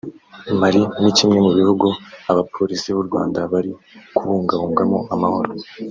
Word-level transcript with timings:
Mali 0.59 0.81
ni 1.01 1.11
kimwe 1.17 1.37
mu 1.45 1.51
bihugu 1.57 1.87
Abapolisi 2.31 2.87
b’u 2.95 3.03
Rwanda 3.07 3.39
bari 3.51 3.71
kubungabungamo 4.15 4.99
amahoro 5.15 5.49